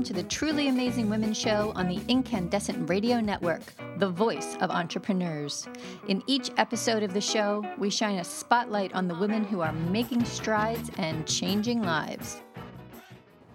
welcome 0.00 0.16
to 0.16 0.22
the 0.22 0.28
Truly 0.30 0.68
Amazing 0.68 1.10
Women 1.10 1.34
Show 1.34 1.74
on 1.74 1.86
the 1.86 2.00
Incandescent 2.08 2.88
Radio 2.88 3.20
Network, 3.20 3.60
the 3.98 4.08
voice 4.08 4.56
of 4.62 4.70
entrepreneurs. 4.70 5.68
In 6.08 6.22
each 6.26 6.50
episode 6.56 7.02
of 7.02 7.12
the 7.12 7.20
show, 7.20 7.62
we 7.76 7.90
shine 7.90 8.16
a 8.16 8.24
spotlight 8.24 8.94
on 8.94 9.08
the 9.08 9.14
women 9.14 9.44
who 9.44 9.60
are 9.60 9.74
making 9.74 10.24
strides 10.24 10.90
and 10.96 11.26
changing 11.26 11.82
lives. 11.82 12.40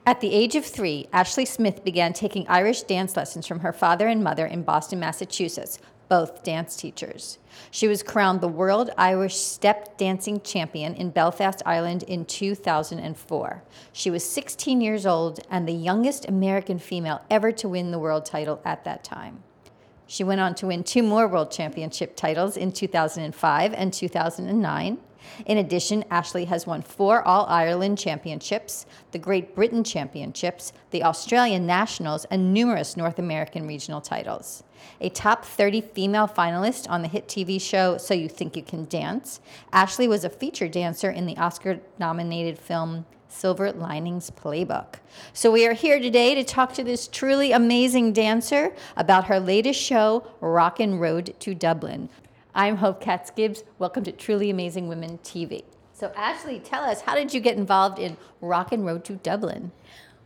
At 0.05 0.21
the 0.21 0.31
age 0.31 0.53
of 0.53 0.63
three, 0.63 1.07
Ashley 1.11 1.45
Smith 1.45 1.83
began 1.83 2.13
taking 2.13 2.47
Irish 2.47 2.83
dance 2.83 3.17
lessons 3.17 3.47
from 3.47 3.61
her 3.61 3.73
father 3.73 4.07
and 4.07 4.23
mother 4.23 4.45
in 4.45 4.61
Boston, 4.61 4.99
Massachusetts, 4.99 5.79
both 6.07 6.43
dance 6.43 6.75
teachers. 6.75 7.39
She 7.71 7.87
was 7.87 8.03
crowned 8.03 8.41
the 8.41 8.47
World 8.47 8.89
Irish 8.97 9.35
Step 9.35 9.97
Dancing 9.97 10.41
Champion 10.41 10.93
in 10.93 11.09
Belfast, 11.09 11.61
Ireland 11.65 12.03
in 12.03 12.25
2004. 12.25 13.63
She 13.93 14.09
was 14.09 14.23
16 14.23 14.81
years 14.81 15.05
old 15.05 15.39
and 15.49 15.67
the 15.67 15.73
youngest 15.73 16.27
American 16.27 16.79
female 16.79 17.21
ever 17.29 17.51
to 17.53 17.69
win 17.69 17.91
the 17.91 17.99
world 17.99 18.25
title 18.25 18.61
at 18.65 18.83
that 18.83 19.03
time. 19.03 19.43
She 20.07 20.23
went 20.23 20.41
on 20.41 20.53
to 20.55 20.67
win 20.67 20.83
two 20.83 21.03
more 21.03 21.27
world 21.27 21.51
championship 21.51 22.15
titles 22.15 22.57
in 22.57 22.71
2005 22.71 23.73
and 23.73 23.91
2009. 23.91 24.97
In 25.45 25.57
addition, 25.57 26.03
Ashley 26.09 26.45
has 26.45 26.67
won 26.67 26.81
four 26.81 27.21
All 27.21 27.45
Ireland 27.47 27.97
championships, 27.97 28.85
the 29.11 29.19
Great 29.19 29.55
Britain 29.55 29.83
championships, 29.83 30.73
the 30.91 31.03
Australian 31.03 31.65
Nationals, 31.65 32.25
and 32.25 32.53
numerous 32.53 32.97
North 32.97 33.19
American 33.19 33.67
regional 33.67 34.01
titles. 34.01 34.63
A 35.01 35.09
top 35.09 35.45
30 35.45 35.81
female 35.81 36.27
finalist 36.27 36.89
on 36.89 37.01
the 37.01 37.07
hit 37.07 37.27
TV 37.27 37.59
show 37.59 37.97
So 37.97 38.13
You 38.13 38.29
Think 38.29 38.55
You 38.55 38.63
Can 38.63 38.85
Dance, 38.85 39.39
Ashley 39.71 40.07
was 40.07 40.23
a 40.23 40.29
featured 40.29 40.71
dancer 40.71 41.09
in 41.09 41.25
the 41.25 41.37
Oscar 41.37 41.79
nominated 41.99 42.59
film 42.59 43.05
Silver 43.35 43.71
Linings 43.73 44.31
Playbook. 44.31 44.95
So, 45.33 45.51
we 45.51 45.67
are 45.67 45.73
here 45.73 45.99
today 45.99 46.35
to 46.35 46.43
talk 46.43 46.73
to 46.73 46.83
this 46.83 47.07
truly 47.07 47.51
amazing 47.51 48.13
dancer 48.13 48.73
about 48.95 49.25
her 49.25 49.39
latest 49.39 49.81
show, 49.81 50.25
Rockin' 50.39 50.99
Road 50.99 51.35
to 51.39 51.53
Dublin. 51.53 52.09
I'm 52.57 52.77
Hope 52.77 53.01
Katz 53.01 53.31
Gibbs. 53.31 53.65
Welcome 53.79 54.05
to 54.05 54.13
Truly 54.13 54.49
Amazing 54.49 54.87
Women 54.87 55.17
TV. 55.25 55.65
So, 55.91 56.13
Ashley, 56.15 56.61
tell 56.61 56.85
us, 56.85 57.01
how 57.01 57.13
did 57.13 57.33
you 57.33 57.41
get 57.41 57.57
involved 57.57 57.99
in 57.99 58.15
Rockin' 58.39 58.85
Road 58.85 59.03
to 59.05 59.15
Dublin? 59.15 59.73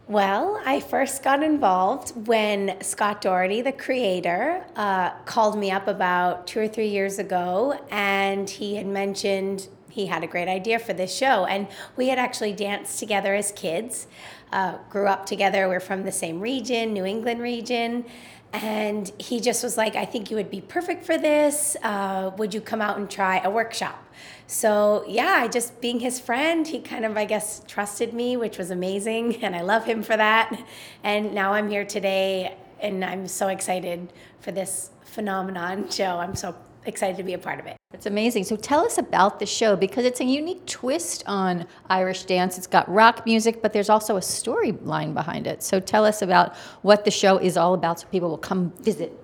Well, 0.08 0.62
I 0.64 0.80
first 0.80 1.24
got 1.24 1.42
involved 1.42 2.28
when 2.28 2.80
Scott 2.84 3.22
Doherty, 3.22 3.64
the 3.64 3.72
creator, 3.72 4.64
uh, 4.76 5.10
called 5.26 5.58
me 5.58 5.72
up 5.72 5.88
about 5.88 6.46
two 6.46 6.60
or 6.60 6.68
three 6.68 6.90
years 6.90 7.18
ago, 7.18 7.84
and 7.90 8.48
he 8.48 8.76
had 8.76 8.86
mentioned 8.86 9.68
he 9.90 10.06
had 10.06 10.24
a 10.24 10.28
great 10.28 10.48
idea 10.48 10.78
for 10.78 10.94
this 10.94 11.16
show. 11.16 11.46
And 11.46 11.68
we 11.96 12.10
had 12.10 12.20
actually 12.20 12.54
danced 12.54 13.00
together 13.00 13.34
as 13.34 13.52
kids, 13.52 14.06
uh, 14.52 14.78
grew 14.90 15.08
up 15.08 15.26
together. 15.26 15.68
We're 15.68 15.80
from 15.80 16.04
the 16.04 16.12
same 16.12 16.40
region, 16.40 16.94
New 16.94 17.06
England 17.06 17.42
region. 17.42 18.06
And 18.52 19.12
he 19.20 19.40
just 19.40 19.64
was 19.64 19.78
like, 19.78 19.96
I 19.96 20.06
think 20.06 20.32
you 20.32 20.38
would 20.38 20.50
be 20.50 20.62
perfect 20.62 21.06
for 21.06 21.18
this. 21.18 21.78
Uh, 21.84 22.32
would 22.38 22.54
you 22.54 22.62
come 22.62 22.82
out 22.82 22.98
and 22.98 23.10
try 23.10 23.40
a 23.40 23.50
workshop? 23.50 24.04
So, 24.48 25.06
yeah, 25.08 25.48
just 25.48 25.80
being 25.82 26.00
his 26.00 26.20
friend, 26.20 26.68
he 26.68 26.80
kind 26.80 27.06
of, 27.06 27.16
I 27.16 27.26
guess, 27.26 27.62
trusted 27.68 28.14
me, 28.14 28.38
which 28.38 28.58
was 28.58 28.72
amazing. 28.72 29.44
And 29.50 29.56
I 29.56 29.62
love 29.62 29.86
him 29.86 30.02
for 30.04 30.18
that. 30.18 30.64
And 31.04 31.34
now 31.34 31.54
I'm 31.54 31.70
here 31.70 31.86
today, 31.86 32.56
and 32.80 33.06
I'm 33.06 33.28
so 33.28 33.48
excited 33.48 34.12
for 34.40 34.52
this 34.52 34.90
phenomenon 35.06 35.90
show. 35.92 36.18
I'm 36.18 36.36
so 36.36 36.56
excited 36.86 37.18
to 37.18 37.24
be 37.24 37.34
a 37.34 37.40
part 37.40 37.60
of 37.60 37.68
it. 37.68 37.79
It's 37.92 38.06
amazing. 38.06 38.44
So 38.44 38.56
tell 38.56 38.86
us 38.86 39.00
about 39.00 39.40
the 39.40 39.48
show 39.48 39.76
because 39.76 40.06
it's 40.06 40.20
a 40.20 40.24
unique 40.24 40.64
twist 40.68 41.24
on 41.26 41.66
Irish 41.90 42.26
dance. 42.26 42.56
It's 42.56 42.68
got 42.68 42.88
rock 42.88 43.26
music, 43.26 43.64
but 43.64 43.74
there's 43.74 43.90
also 43.90 44.16
a 44.16 44.20
storyline 44.20 45.16
behind 45.16 45.48
it. 45.48 45.64
So 45.64 45.80
tell 45.80 46.06
us 46.06 46.22
about 46.22 46.56
what 46.84 47.04
the 47.04 47.10
show 47.10 47.40
is 47.40 47.58
all 47.58 47.74
about 47.74 48.02
so 48.02 48.08
people 48.10 48.30
will 48.30 48.38
come 48.38 48.74
visit. 48.80 49.20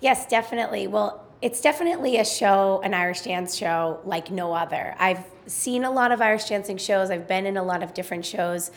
Yes, 0.00 0.26
definitely. 0.26 0.86
Well, 0.86 1.26
it's 1.42 1.60
definitely 1.60 2.16
a 2.16 2.24
show, 2.24 2.80
an 2.82 2.94
Irish 2.94 3.20
dance 3.20 3.54
show 3.54 4.00
like 4.06 4.30
no 4.30 4.54
other. 4.54 4.94
I've 4.98 5.26
seen 5.44 5.84
a 5.84 5.90
lot 5.90 6.10
of 6.10 6.22
Irish 6.22 6.46
dancing 6.46 6.78
shows, 6.78 7.10
I've 7.10 7.28
been 7.28 7.44
in 7.44 7.58
a 7.58 7.62
lot 7.62 7.82
of 7.82 7.92
different 7.92 8.24
shows. 8.24 8.70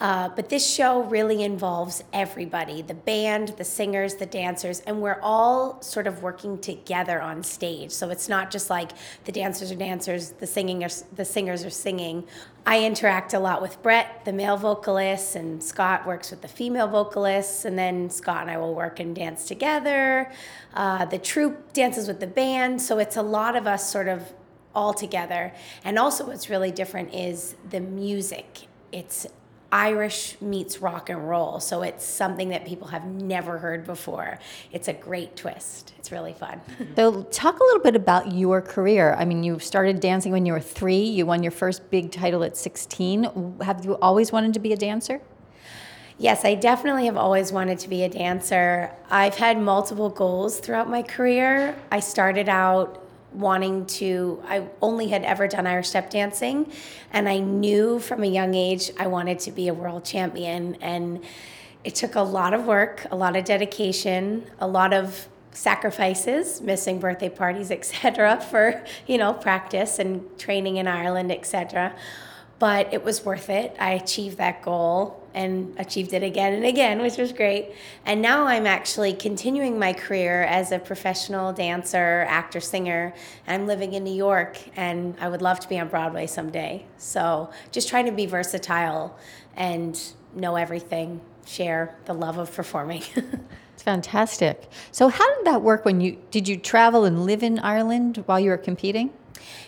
Uh, 0.00 0.28
but 0.28 0.48
this 0.48 0.68
show 0.68 1.02
really 1.04 1.42
involves 1.42 2.04
everybody 2.12 2.82
the 2.82 2.94
band, 2.94 3.48
the 3.56 3.64
singers, 3.64 4.14
the 4.14 4.26
dancers, 4.26 4.80
and 4.86 5.00
we're 5.00 5.18
all 5.22 5.82
sort 5.82 6.06
of 6.06 6.22
working 6.22 6.56
together 6.58 7.20
on 7.20 7.42
stage. 7.42 7.90
So 7.90 8.10
it's 8.10 8.28
not 8.28 8.50
just 8.50 8.70
like 8.70 8.92
the 9.24 9.32
dancers 9.32 9.72
are 9.72 9.76
dancers, 9.76 10.30
the 10.30 10.46
singing 10.46 10.84
are, 10.84 10.90
the 11.16 11.24
singers 11.24 11.64
are 11.64 11.70
singing. 11.70 12.24
I 12.64 12.84
interact 12.84 13.34
a 13.34 13.40
lot 13.40 13.60
with 13.60 13.82
Brett, 13.82 14.24
the 14.24 14.32
male 14.32 14.56
vocalist, 14.56 15.34
and 15.34 15.62
Scott 15.62 16.06
works 16.06 16.30
with 16.30 16.42
the 16.42 16.48
female 16.48 16.86
vocalists, 16.86 17.64
and 17.64 17.76
then 17.76 18.10
Scott 18.10 18.42
and 18.42 18.50
I 18.50 18.58
will 18.58 18.74
work 18.74 19.00
and 19.00 19.16
dance 19.16 19.46
together. 19.46 20.30
Uh, 20.74 21.06
the 21.06 21.18
troupe 21.18 21.72
dances 21.72 22.06
with 22.06 22.20
the 22.20 22.26
band, 22.26 22.80
so 22.80 22.98
it's 22.98 23.16
a 23.16 23.22
lot 23.22 23.56
of 23.56 23.66
us 23.66 23.90
sort 23.90 24.06
of 24.06 24.32
all 24.74 24.92
together. 24.92 25.52
And 25.82 25.98
also, 25.98 26.26
what's 26.26 26.48
really 26.48 26.70
different 26.70 27.12
is 27.12 27.56
the 27.70 27.80
music. 27.80 28.66
It's 28.92 29.26
Irish 29.70 30.40
meets 30.40 30.80
rock 30.80 31.10
and 31.10 31.28
roll. 31.28 31.60
So 31.60 31.82
it's 31.82 32.04
something 32.04 32.48
that 32.50 32.64
people 32.64 32.88
have 32.88 33.04
never 33.04 33.58
heard 33.58 33.84
before. 33.84 34.38
It's 34.72 34.88
a 34.88 34.94
great 34.94 35.36
twist. 35.36 35.92
It's 35.98 36.10
really 36.10 36.32
fun. 36.32 36.60
so, 36.96 37.24
talk 37.24 37.60
a 37.60 37.64
little 37.64 37.82
bit 37.82 37.94
about 37.94 38.32
your 38.32 38.62
career. 38.62 39.14
I 39.18 39.24
mean, 39.24 39.42
you 39.42 39.58
started 39.58 40.00
dancing 40.00 40.32
when 40.32 40.46
you 40.46 40.54
were 40.54 40.60
three, 40.60 41.02
you 41.02 41.26
won 41.26 41.42
your 41.42 41.52
first 41.52 41.90
big 41.90 42.10
title 42.10 42.42
at 42.44 42.56
16. 42.56 43.58
Have 43.62 43.84
you 43.84 43.96
always 43.96 44.32
wanted 44.32 44.54
to 44.54 44.60
be 44.60 44.72
a 44.72 44.76
dancer? 44.76 45.20
Yes, 46.20 46.44
I 46.44 46.54
definitely 46.54 47.06
have 47.06 47.16
always 47.16 47.52
wanted 47.52 47.78
to 47.80 47.88
be 47.88 48.02
a 48.02 48.08
dancer. 48.08 48.90
I've 49.08 49.36
had 49.36 49.60
multiple 49.60 50.10
goals 50.10 50.58
throughout 50.58 50.90
my 50.90 51.02
career. 51.02 51.76
I 51.92 52.00
started 52.00 52.48
out 52.48 53.07
wanting 53.32 53.86
to 53.86 54.42
I 54.46 54.66
only 54.80 55.08
had 55.08 55.24
ever 55.24 55.46
done 55.46 55.66
Irish 55.66 55.88
step 55.88 56.10
dancing 56.10 56.72
and 57.12 57.28
I 57.28 57.38
knew 57.38 57.98
from 57.98 58.22
a 58.22 58.26
young 58.26 58.54
age 58.54 58.90
I 58.98 59.06
wanted 59.06 59.38
to 59.40 59.52
be 59.52 59.68
a 59.68 59.74
world 59.74 60.04
champion 60.04 60.76
and 60.80 61.22
it 61.84 61.94
took 61.94 62.16
a 62.16 62.22
lot 62.22 62.54
of 62.54 62.66
work, 62.66 63.06
a 63.10 63.16
lot 63.16 63.36
of 63.36 63.44
dedication, 63.44 64.46
a 64.58 64.66
lot 64.66 64.92
of 64.92 65.28
sacrifices, 65.52 66.60
missing 66.60 66.98
birthday 66.98 67.28
parties, 67.28 67.70
etc. 67.78 68.40
for, 68.50 68.84
you 69.06 69.18
know, 69.18 69.32
practice 69.32 69.98
and 69.98 70.38
training 70.38 70.76
in 70.76 70.88
Ireland, 70.88 71.30
etc 71.30 71.94
but 72.58 72.92
it 72.92 73.04
was 73.04 73.24
worth 73.24 73.50
it. 73.50 73.76
I 73.78 73.92
achieved 73.92 74.38
that 74.38 74.62
goal 74.62 75.22
and 75.38 75.72
achieved 75.78 76.12
it 76.14 76.24
again 76.24 76.52
and 76.52 76.64
again, 76.64 77.00
which 77.00 77.16
was 77.16 77.32
great. 77.32 77.72
And 78.04 78.20
now 78.20 78.46
I'm 78.46 78.66
actually 78.66 79.12
continuing 79.12 79.78
my 79.78 79.92
career 79.92 80.42
as 80.42 80.72
a 80.72 80.80
professional 80.80 81.52
dancer, 81.52 82.26
actor, 82.28 82.58
singer. 82.58 83.14
I'm 83.46 83.68
living 83.68 83.92
in 83.92 84.02
New 84.02 84.14
York 84.14 84.58
and 84.76 85.14
I 85.20 85.28
would 85.28 85.40
love 85.40 85.60
to 85.60 85.68
be 85.68 85.78
on 85.78 85.86
Broadway 85.86 86.26
someday. 86.26 86.86
So 86.96 87.50
just 87.70 87.88
trying 87.88 88.06
to 88.06 88.12
be 88.12 88.26
versatile 88.26 89.16
and 89.54 89.96
know 90.34 90.56
everything, 90.56 91.20
share 91.46 91.96
the 92.06 92.14
love 92.14 92.36
of 92.38 92.52
performing. 92.52 93.04
It's 93.74 93.84
fantastic. 93.84 94.68
So 94.90 95.06
how 95.06 95.36
did 95.36 95.46
that 95.46 95.62
work 95.62 95.84
when 95.84 96.00
you 96.00 96.18
did 96.32 96.48
you 96.48 96.56
travel 96.56 97.04
and 97.04 97.24
live 97.24 97.44
in 97.44 97.60
Ireland 97.60 98.24
while 98.26 98.40
you 98.40 98.50
were 98.50 98.58
competing? 98.58 99.10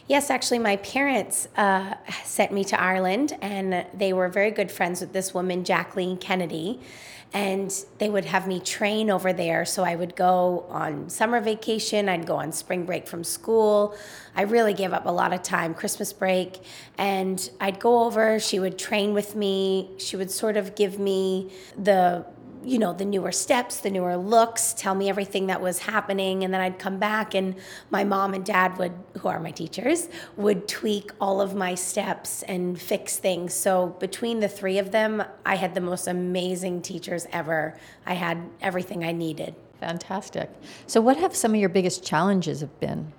Yes, 0.06 0.30
actually, 0.30 0.58
my 0.58 0.76
parents 0.76 1.46
uh, 1.56 1.94
sent 2.24 2.52
me 2.52 2.64
to 2.64 2.80
Ireland, 2.80 3.36
and 3.40 3.86
they 3.94 4.12
were 4.12 4.28
very 4.28 4.50
good 4.50 4.70
friends 4.70 5.00
with 5.00 5.12
this 5.12 5.32
woman, 5.32 5.64
Jacqueline 5.64 6.16
Kennedy. 6.16 6.80
And 7.32 7.72
they 7.98 8.10
would 8.10 8.24
have 8.24 8.48
me 8.48 8.58
train 8.58 9.08
over 9.08 9.32
there. 9.32 9.64
So 9.64 9.84
I 9.84 9.94
would 9.94 10.16
go 10.16 10.66
on 10.68 11.08
summer 11.08 11.40
vacation, 11.40 12.08
I'd 12.08 12.26
go 12.26 12.34
on 12.34 12.50
spring 12.50 12.84
break 12.84 13.06
from 13.06 13.22
school. 13.22 13.96
I 14.34 14.42
really 14.42 14.74
gave 14.74 14.92
up 14.92 15.06
a 15.06 15.12
lot 15.12 15.32
of 15.32 15.44
time, 15.44 15.72
Christmas 15.72 16.12
break. 16.12 16.58
And 16.98 17.48
I'd 17.60 17.78
go 17.78 18.02
over, 18.04 18.40
she 18.40 18.58
would 18.58 18.78
train 18.78 19.14
with 19.14 19.36
me. 19.36 19.90
She 19.98 20.16
would 20.16 20.32
sort 20.32 20.56
of 20.56 20.74
give 20.74 20.98
me 20.98 21.52
the 21.78 22.26
you 22.64 22.78
know, 22.78 22.92
the 22.92 23.04
newer 23.04 23.32
steps, 23.32 23.80
the 23.80 23.90
newer 23.90 24.16
looks, 24.16 24.72
tell 24.74 24.94
me 24.94 25.08
everything 25.08 25.46
that 25.46 25.60
was 25.60 25.78
happening. 25.78 26.44
And 26.44 26.52
then 26.52 26.60
I'd 26.60 26.78
come 26.78 26.98
back 26.98 27.34
and 27.34 27.54
my 27.90 28.04
mom 28.04 28.34
and 28.34 28.44
dad 28.44 28.78
would, 28.78 28.92
who 29.18 29.28
are 29.28 29.40
my 29.40 29.50
teachers, 29.50 30.08
would 30.36 30.68
tweak 30.68 31.12
all 31.20 31.40
of 31.40 31.54
my 31.54 31.74
steps 31.74 32.42
and 32.44 32.80
fix 32.80 33.16
things. 33.16 33.54
So 33.54 33.96
between 34.00 34.40
the 34.40 34.48
three 34.48 34.78
of 34.78 34.90
them, 34.90 35.22
I 35.44 35.56
had 35.56 35.74
the 35.74 35.80
most 35.80 36.06
amazing 36.06 36.82
teachers 36.82 37.26
ever. 37.32 37.78
I 38.06 38.14
had 38.14 38.38
everything 38.60 39.04
I 39.04 39.12
needed. 39.12 39.54
Fantastic. 39.80 40.50
So, 40.86 41.00
what 41.00 41.16
have 41.16 41.34
some 41.34 41.54
of 41.54 41.60
your 41.60 41.70
biggest 41.70 42.04
challenges 42.04 42.60
have 42.60 42.78
been? 42.80 43.12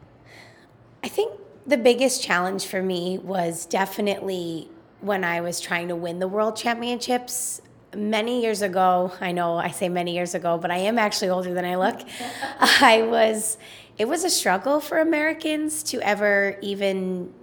I 1.04 1.08
think 1.08 1.40
the 1.66 1.78
biggest 1.78 2.22
challenge 2.22 2.68
for 2.68 2.84
me 2.84 3.18
was 3.18 3.66
definitely 3.66 4.70
when 5.00 5.24
I 5.24 5.42
was 5.42 5.60
trying 5.60 5.88
to 5.88 5.96
win 5.96 6.20
the 6.20 6.28
world 6.28 6.56
championships 6.56 7.62
many 7.96 8.42
years 8.42 8.62
ago, 8.62 9.12
I 9.20 9.32
know 9.32 9.58
I 9.58 9.72
say 9.72 9.90
many 9.90 10.14
years 10.14 10.36
ago, 10.36 10.58
but 10.58 10.72
I 10.72 10.78
am 10.78 10.98
actually 10.98 11.30
older 11.30 11.54
than 11.54 11.66
I 11.66 11.76
look. 11.76 12.02
I 12.60 13.04
was, 13.04 13.58
it 13.98 14.08
was 14.08 14.24
a 14.24 14.30
struggle 14.30 14.80
for 14.80 15.00
Americans 15.00 15.84
to 15.84 16.02
ever 16.02 16.58
even 16.62 17.34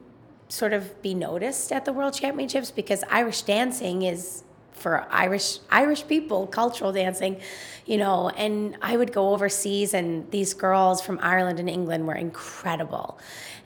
sort 0.49 0.73
of 0.73 1.00
be 1.03 1.15
noticed 1.15 1.73
at 1.73 1.85
the 1.85 1.93
World 1.93 2.15
Championships 2.15 2.71
because 2.71 3.05
Irish 3.11 3.43
dancing 3.43 4.03
is 4.03 4.45
for 4.73 5.06
Irish 5.11 5.59
Irish 5.71 6.06
people, 6.06 6.47
cultural 6.47 6.93
dancing, 6.93 7.41
you 7.85 7.99
know. 7.99 8.31
And 8.31 8.77
I 8.81 8.97
would 8.97 9.12
go 9.12 9.33
overseas, 9.33 9.93
and 9.93 10.31
these 10.31 10.55
girls 10.55 11.03
from 11.03 11.19
Ireland 11.21 11.59
and 11.59 11.69
England 11.69 12.06
were 12.06 12.15
incredible. 12.15 13.19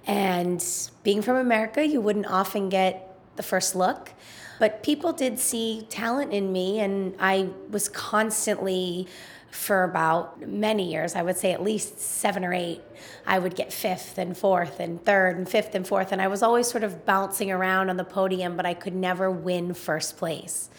And 0.07 0.65
being 1.05 1.23
from 1.23 1.37
America, 1.37 1.87
you 1.87 2.01
wouldn't 2.01 2.27
often 2.27 2.69
get 2.69 3.12
the 3.37 3.43
first 3.43 3.75
look, 3.75 4.13
but 4.59 4.83
people 4.83 5.13
did 5.13 5.39
see 5.39 5.87
talent 5.91 6.33
in 6.33 6.53
me, 6.53 6.81
and 6.81 7.15
I 7.19 7.49
was 7.71 7.89
constantly 7.89 9.09
for 9.53 9.85
about 9.85 10.41
many 10.41 10.91
years, 10.91 11.15
I 11.15 11.23
would 11.23 11.37
say 11.37 11.53
at 11.53 11.63
least 11.63 12.01
seven 12.01 12.43
or 12.43 12.55
eight, 12.55 12.81
I 13.27 13.39
would 13.39 13.55
get 13.55 13.71
fifth 13.71 14.17
and 14.17 14.37
fourth 14.37 14.81
and 14.81 15.05
third 15.05 15.37
and 15.37 15.47
fifth 15.47 15.75
and 15.75 15.87
fourth. 15.87 16.11
And 16.11 16.23
I 16.23 16.29
was 16.29 16.43
always 16.43 16.69
sort 16.69 16.85
of 16.85 17.05
bouncing 17.05 17.51
around 17.51 17.91
on 17.91 17.99
the 17.99 18.05
podium, 18.05 18.57
but 18.57 18.65
I 18.65 18.73
could 18.73 18.95
never 18.95 19.31
win 19.31 19.75
first 19.75 20.17
place. 20.17 20.71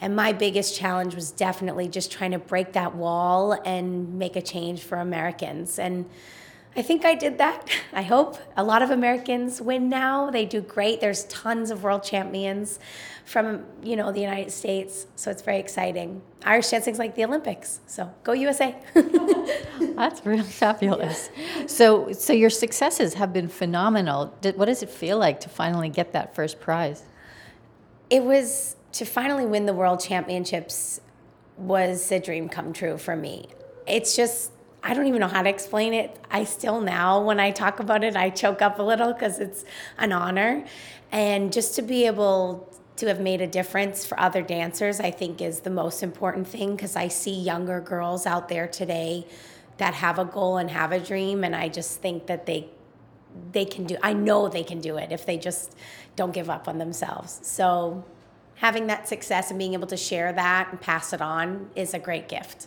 And 0.00 0.14
my 0.14 0.32
biggest 0.32 0.76
challenge 0.76 1.14
was 1.16 1.32
definitely 1.32 1.88
just 1.88 2.12
trying 2.12 2.30
to 2.30 2.38
break 2.38 2.72
that 2.74 2.94
wall 2.94 3.52
and 3.64 4.14
make 4.14 4.36
a 4.36 4.42
change 4.42 4.82
for 4.82 4.98
Americans. 4.98 5.78
And 5.78 6.08
I 6.76 6.82
think 6.82 7.04
I 7.04 7.14
did 7.14 7.38
that. 7.38 7.68
I 7.92 8.02
hope. 8.02 8.38
A 8.56 8.62
lot 8.62 8.82
of 8.82 8.90
Americans 8.90 9.60
win 9.60 9.88
now. 9.88 10.30
They 10.30 10.46
do 10.46 10.60
great. 10.60 11.00
There's 11.00 11.24
tons 11.24 11.70
of 11.70 11.82
world 11.82 12.02
champions 12.02 12.78
from, 13.24 13.64
you 13.82 13.96
know, 13.96 14.12
the 14.12 14.20
United 14.20 14.50
States. 14.50 15.06
So 15.16 15.30
it's 15.30 15.42
very 15.42 15.58
exciting. 15.58 16.22
Irish 16.44 16.68
dancing's 16.68 16.98
like 16.98 17.14
the 17.14 17.24
Olympics. 17.24 17.80
So 17.86 18.12
go 18.24 18.32
USA. 18.32 18.76
That's 19.96 20.24
really 20.24 20.42
fabulous. 20.42 21.30
Yeah. 21.36 21.66
So 21.66 22.12
so 22.12 22.32
your 22.32 22.50
successes 22.50 23.14
have 23.14 23.32
been 23.32 23.48
phenomenal. 23.48 24.34
What 24.42 24.66
does 24.66 24.82
it 24.82 24.90
feel 24.90 25.18
like 25.18 25.40
to 25.40 25.48
finally 25.48 25.88
get 25.88 26.12
that 26.12 26.34
first 26.34 26.60
prize? 26.60 27.02
It 28.08 28.24
was 28.24 28.76
to 28.92 29.04
finally 29.04 29.46
win 29.46 29.66
the 29.66 29.74
world 29.74 30.00
championships 30.00 31.00
was 31.56 32.10
a 32.10 32.18
dream 32.18 32.48
come 32.48 32.72
true 32.72 32.96
for 32.96 33.14
me. 33.14 33.48
It's 33.86 34.16
just 34.16 34.52
I 34.82 34.94
don't 34.94 35.06
even 35.06 35.20
know 35.20 35.28
how 35.28 35.42
to 35.42 35.48
explain 35.48 35.92
it. 35.92 36.18
I 36.30 36.44
still 36.44 36.80
now 36.80 37.22
when 37.22 37.38
I 37.38 37.50
talk 37.50 37.80
about 37.80 38.02
it 38.02 38.16
I 38.16 38.30
choke 38.30 38.62
up 38.62 38.78
a 38.78 38.82
little 38.82 39.12
cuz 39.12 39.38
it's 39.38 39.64
an 39.98 40.12
honor 40.12 40.64
and 41.12 41.52
just 41.52 41.74
to 41.76 41.82
be 41.82 42.06
able 42.06 42.68
to 42.96 43.06
have 43.06 43.20
made 43.20 43.40
a 43.40 43.46
difference 43.46 44.04
for 44.04 44.18
other 44.18 44.42
dancers 44.42 45.00
I 45.00 45.10
think 45.10 45.42
is 45.42 45.60
the 45.60 45.70
most 45.70 46.02
important 46.02 46.48
thing 46.48 46.76
cuz 46.76 46.96
I 46.96 47.08
see 47.08 47.34
younger 47.34 47.80
girls 47.80 48.26
out 48.26 48.48
there 48.48 48.66
today 48.66 49.26
that 49.76 49.94
have 49.94 50.18
a 50.18 50.24
goal 50.24 50.56
and 50.56 50.70
have 50.70 50.92
a 50.92 51.00
dream 51.00 51.44
and 51.44 51.54
I 51.54 51.68
just 51.68 52.00
think 52.00 52.26
that 52.26 52.46
they 52.46 52.68
they 53.52 53.64
can 53.64 53.84
do 53.84 53.96
I 54.02 54.12
know 54.14 54.48
they 54.48 54.64
can 54.64 54.80
do 54.80 54.96
it 54.96 55.12
if 55.12 55.26
they 55.26 55.36
just 55.36 55.74
don't 56.16 56.32
give 56.32 56.50
up 56.50 56.68
on 56.68 56.78
themselves. 56.78 57.40
So 57.42 58.04
having 58.56 58.86
that 58.88 59.08
success 59.08 59.50
and 59.50 59.58
being 59.58 59.74
able 59.74 59.86
to 59.88 59.96
share 59.96 60.32
that 60.32 60.68
and 60.70 60.80
pass 60.80 61.12
it 61.12 61.22
on 61.22 61.70
is 61.74 61.94
a 61.94 61.98
great 61.98 62.28
gift. 62.28 62.66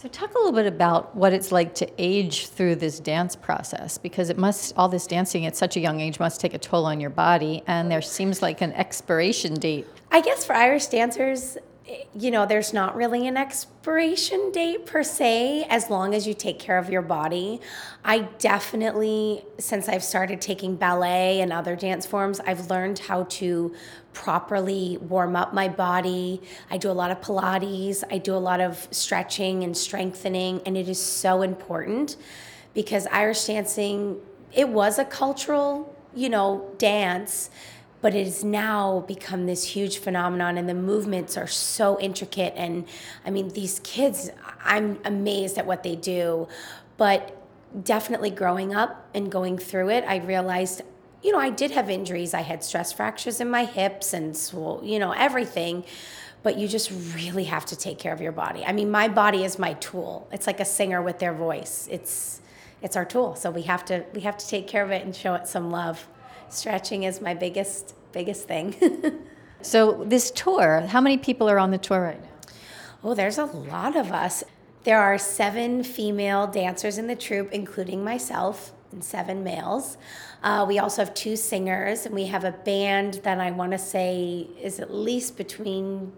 So, 0.00 0.08
talk 0.08 0.32
a 0.32 0.38
little 0.38 0.52
bit 0.52 0.66
about 0.66 1.16
what 1.16 1.32
it's 1.32 1.50
like 1.50 1.74
to 1.74 1.90
age 1.98 2.46
through 2.46 2.76
this 2.76 3.00
dance 3.00 3.34
process 3.34 3.98
because 3.98 4.30
it 4.30 4.38
must, 4.38 4.72
all 4.76 4.88
this 4.88 5.08
dancing 5.08 5.44
at 5.44 5.56
such 5.56 5.76
a 5.76 5.80
young 5.80 5.98
age 5.98 6.20
must 6.20 6.40
take 6.40 6.54
a 6.54 6.58
toll 6.58 6.86
on 6.86 7.00
your 7.00 7.10
body, 7.10 7.64
and 7.66 7.90
there 7.90 8.00
seems 8.00 8.40
like 8.40 8.60
an 8.60 8.72
expiration 8.74 9.54
date. 9.54 9.88
I 10.12 10.20
guess 10.20 10.44
for 10.44 10.54
Irish 10.54 10.86
dancers, 10.86 11.58
you 12.14 12.30
know, 12.30 12.44
there's 12.46 12.72
not 12.72 12.94
really 12.96 13.26
an 13.26 13.36
expiration 13.36 14.50
date 14.52 14.84
per 14.86 15.02
se, 15.02 15.66
as 15.70 15.88
long 15.88 16.14
as 16.14 16.26
you 16.26 16.34
take 16.34 16.58
care 16.58 16.78
of 16.78 16.90
your 16.90 17.02
body. 17.02 17.60
I 18.04 18.28
definitely, 18.38 19.44
since 19.58 19.88
I've 19.88 20.04
started 20.04 20.40
taking 20.40 20.76
ballet 20.76 21.40
and 21.40 21.52
other 21.52 21.76
dance 21.76 22.04
forms, 22.04 22.40
I've 22.40 22.68
learned 22.70 22.98
how 22.98 23.24
to 23.24 23.74
properly 24.12 24.98
warm 24.98 25.36
up 25.36 25.54
my 25.54 25.68
body. 25.68 26.42
I 26.70 26.76
do 26.76 26.90
a 26.90 26.92
lot 26.92 27.10
of 27.10 27.20
Pilates, 27.20 28.04
I 28.10 28.18
do 28.18 28.34
a 28.34 28.36
lot 28.36 28.60
of 28.60 28.88
stretching 28.90 29.64
and 29.64 29.76
strengthening, 29.76 30.60
and 30.66 30.76
it 30.76 30.88
is 30.88 31.00
so 31.00 31.42
important 31.42 32.16
because 32.74 33.06
Irish 33.06 33.44
dancing, 33.46 34.20
it 34.52 34.68
was 34.68 34.98
a 34.98 35.04
cultural, 35.04 35.94
you 36.14 36.28
know, 36.28 36.70
dance 36.78 37.50
but 38.00 38.14
it 38.14 38.24
has 38.24 38.44
now 38.44 39.00
become 39.00 39.46
this 39.46 39.64
huge 39.64 39.98
phenomenon 39.98 40.56
and 40.56 40.68
the 40.68 40.74
movements 40.74 41.36
are 41.36 41.46
so 41.46 41.98
intricate. 42.00 42.54
And 42.56 42.86
i 43.24 43.30
mean 43.30 43.48
these 43.50 43.80
kids 43.80 44.30
i'm 44.64 44.98
amazed 45.04 45.58
at 45.58 45.66
what 45.66 45.82
they 45.82 45.96
do. 45.96 46.48
But 46.96 47.34
definitely 47.82 48.30
growing 48.30 48.74
up 48.74 49.08
and 49.14 49.30
going 49.30 49.58
through 49.58 49.90
it 49.90 50.02
i 50.08 50.16
realized 50.16 50.80
you 51.22 51.30
know 51.32 51.38
i 51.38 51.50
did 51.50 51.70
have 51.70 51.90
injuries. 51.90 52.32
I 52.32 52.40
had 52.40 52.64
stress 52.64 52.92
fractures 52.92 53.40
in 53.40 53.50
my 53.50 53.64
hips 53.64 54.14
and 54.14 54.36
you 54.82 54.98
know 54.98 55.12
everything. 55.12 55.84
But 56.40 56.56
you 56.56 56.68
just 56.68 56.92
really 57.16 57.44
have 57.44 57.66
to 57.66 57.76
take 57.76 57.98
care 57.98 58.12
of 58.12 58.20
your 58.20 58.30
body. 58.32 58.64
I 58.64 58.72
mean 58.72 58.90
my 58.90 59.08
body 59.08 59.42
is 59.44 59.58
my 59.58 59.72
tool. 59.74 60.28
It's 60.32 60.46
like 60.46 60.60
a 60.60 60.64
singer 60.64 61.02
with 61.02 61.18
their 61.18 61.34
voice. 61.34 61.88
It's 61.90 62.40
it's 62.80 62.96
our 62.96 63.04
tool. 63.04 63.34
So 63.34 63.50
we 63.50 63.62
have 63.62 63.84
to 63.86 64.04
we 64.14 64.20
have 64.20 64.38
to 64.38 64.46
take 64.46 64.68
care 64.68 64.84
of 64.84 64.92
it 64.92 65.04
and 65.04 65.14
show 65.14 65.34
it 65.34 65.48
some 65.48 65.70
love 65.70 66.06
stretching 66.50 67.04
is 67.04 67.20
my 67.20 67.34
biggest 67.34 67.94
biggest 68.12 68.48
thing. 68.48 68.74
so 69.62 70.04
this 70.04 70.30
tour, 70.30 70.80
how 70.88 71.00
many 71.00 71.18
people 71.18 71.48
are 71.48 71.58
on 71.58 71.70
the 71.70 71.78
tour 71.78 72.00
right 72.00 72.22
now? 72.22 72.52
Oh, 73.04 73.14
there's 73.14 73.38
a 73.38 73.44
lot 73.44 73.96
of 73.96 74.10
us. 74.10 74.42
There 74.84 75.00
are 75.00 75.18
seven 75.18 75.82
female 75.82 76.46
dancers 76.46 76.98
in 76.98 77.06
the 77.06 77.16
troupe, 77.16 77.52
including 77.52 78.02
myself, 78.02 78.72
and 78.92 79.02
seven 79.02 79.44
males. 79.44 79.96
Uh, 80.42 80.64
we 80.66 80.78
also 80.78 81.04
have 81.04 81.14
two 81.14 81.36
singers, 81.36 82.06
and 82.06 82.14
we 82.14 82.26
have 82.26 82.44
a 82.44 82.52
band 82.52 83.14
that 83.24 83.40
I 83.40 83.50
want 83.50 83.72
to 83.72 83.78
say 83.78 84.48
is 84.60 84.80
at 84.80 84.94
least 84.94 85.36
between 85.36 86.12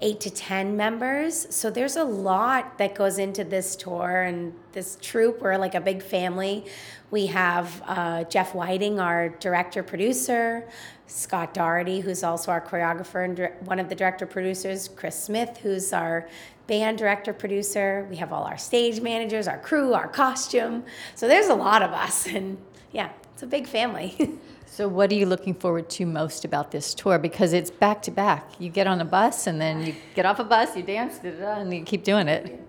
eight 0.00 0.20
to 0.20 0.30
10 0.30 0.76
members. 0.76 1.46
So 1.54 1.70
there's 1.70 1.96
a 1.96 2.04
lot 2.04 2.78
that 2.78 2.94
goes 2.94 3.18
into 3.18 3.44
this 3.44 3.76
tour 3.76 4.22
and 4.22 4.52
this 4.72 4.98
troupe. 5.00 5.40
We're 5.40 5.56
like 5.56 5.74
a 5.74 5.80
big 5.80 6.02
family. 6.02 6.66
We 7.10 7.26
have 7.26 7.82
uh, 7.86 8.24
Jeff 8.24 8.54
Whiting, 8.54 8.98
our 9.00 9.30
director 9.30 9.82
producer, 9.82 10.68
Scott 11.06 11.54
Doherty, 11.54 12.00
who's 12.00 12.22
also 12.24 12.50
our 12.50 12.60
choreographer 12.60 13.24
and 13.24 13.66
one 13.66 13.78
of 13.78 13.88
the 13.88 13.94
director 13.94 14.26
producers, 14.26 14.88
Chris 14.88 15.22
Smith, 15.22 15.58
who's 15.58 15.92
our 15.92 16.28
band 16.66 16.98
director 16.98 17.32
producer. 17.32 18.06
We 18.10 18.16
have 18.16 18.32
all 18.32 18.44
our 18.44 18.58
stage 18.58 19.00
managers, 19.00 19.48
our 19.48 19.58
crew, 19.58 19.94
our 19.94 20.08
costume. 20.08 20.84
So 21.14 21.28
there's 21.28 21.48
a 21.48 21.54
lot 21.54 21.82
of 21.82 21.92
us, 21.92 22.26
and 22.36 22.58
yeah, 22.92 23.10
it's 23.32 23.42
a 23.42 23.46
big 23.46 23.66
family. 23.66 24.38
so, 24.66 24.88
what 24.88 25.10
are 25.10 25.14
you 25.14 25.26
looking 25.26 25.54
forward 25.54 25.88
to 25.90 26.06
most 26.06 26.44
about 26.44 26.70
this 26.70 26.94
tour? 26.94 27.18
Because 27.18 27.52
it's 27.52 27.70
back 27.70 28.02
to 28.02 28.10
back. 28.10 28.50
You 28.58 28.70
get 28.70 28.86
on 28.86 29.00
a 29.00 29.04
bus, 29.04 29.46
and 29.46 29.60
then 29.60 29.84
you 29.84 29.94
get 30.14 30.26
off 30.26 30.38
a 30.38 30.44
bus, 30.44 30.76
you 30.76 30.82
dance, 30.82 31.20
and 31.22 31.72
you 31.72 31.82
keep 31.82 32.04
doing 32.04 32.28
it. 32.28 32.60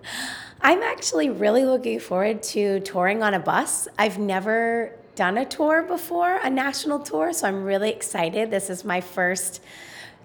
I'm 0.60 0.82
actually 0.82 1.30
really 1.30 1.64
looking 1.64 2.00
forward 2.00 2.42
to 2.54 2.80
touring 2.80 3.22
on 3.22 3.34
a 3.34 3.38
bus. 3.38 3.86
I've 3.96 4.18
never 4.18 4.92
done 5.14 5.38
a 5.38 5.44
tour 5.44 5.82
before, 5.82 6.36
a 6.42 6.50
national 6.50 7.00
tour, 7.00 7.32
so 7.32 7.46
I'm 7.46 7.64
really 7.64 7.90
excited. 7.90 8.50
This 8.50 8.68
is 8.70 8.84
my 8.84 9.00
first 9.00 9.62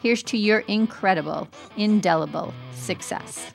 Here's 0.02 0.24
to 0.24 0.38
your 0.38 0.60
incredible, 0.60 1.48
indelible 1.78 2.54
success. 2.74 3.54